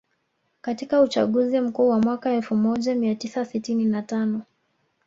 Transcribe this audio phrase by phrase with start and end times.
[0.61, 4.41] Katika uchaguzi Mkuu wa mwaka elfu moja mia tisa sitini na tano